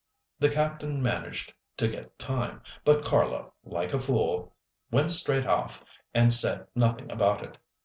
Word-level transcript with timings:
The 0.39 0.49
Captain 0.49 0.99
managed 0.99 1.53
to 1.77 1.87
get 1.87 2.17
time, 2.17 2.63
but 2.83 3.05
Carlo, 3.05 3.53
like 3.63 3.93
a 3.93 4.01
fool, 4.01 4.55
went 4.89 5.11
straight 5.11 5.45
off 5.45 5.85
and 6.11 6.33
said 6.33 6.65
nothing 6.73 7.11
about 7.11 7.43
it. 7.43 7.55